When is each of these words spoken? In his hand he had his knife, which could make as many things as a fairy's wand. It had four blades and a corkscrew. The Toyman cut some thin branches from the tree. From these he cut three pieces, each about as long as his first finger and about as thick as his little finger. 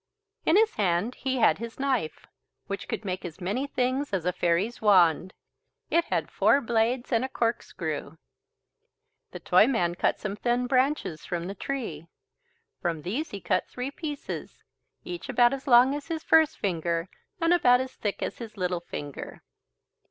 In 0.47 0.55
his 0.57 0.73
hand 0.77 1.13
he 1.13 1.35
had 1.37 1.59
his 1.59 1.79
knife, 1.79 2.25
which 2.65 2.87
could 2.87 3.05
make 3.05 3.23
as 3.23 3.39
many 3.39 3.67
things 3.67 4.13
as 4.13 4.25
a 4.25 4.33
fairy's 4.33 4.81
wand. 4.81 5.35
It 5.91 6.05
had 6.05 6.31
four 6.31 6.59
blades 6.59 7.11
and 7.11 7.23
a 7.23 7.29
corkscrew. 7.29 8.17
The 9.29 9.39
Toyman 9.39 9.93
cut 9.93 10.19
some 10.19 10.35
thin 10.35 10.65
branches 10.65 11.23
from 11.23 11.45
the 11.45 11.53
tree. 11.53 12.07
From 12.81 13.03
these 13.03 13.29
he 13.29 13.39
cut 13.39 13.69
three 13.69 13.91
pieces, 13.91 14.63
each 15.03 15.29
about 15.29 15.53
as 15.53 15.67
long 15.67 15.93
as 15.93 16.07
his 16.07 16.23
first 16.23 16.57
finger 16.57 17.07
and 17.39 17.53
about 17.53 17.79
as 17.79 17.93
thick 17.93 18.23
as 18.23 18.39
his 18.39 18.57
little 18.57 18.79
finger. 18.81 19.43